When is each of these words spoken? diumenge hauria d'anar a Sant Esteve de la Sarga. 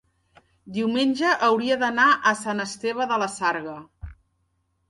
diumenge 0.77 1.33
hauria 1.47 1.77
d'anar 1.83 2.07
a 2.31 2.33
Sant 2.39 2.65
Esteve 2.65 3.09
de 3.13 3.21
la 3.25 3.29
Sarga. 3.37 3.79